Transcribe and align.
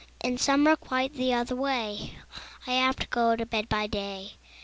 In 0.23 0.39
summer 0.39 0.75
quite 0.75 1.13
the 1.13 1.31
other 1.35 1.55
way, 1.55 2.17
I 2.65 2.71
have 2.71 2.95
to 2.95 3.07
go 3.07 3.35
to 3.35 3.45
bed 3.45 3.69
by 3.69 3.85
day. 3.85 4.31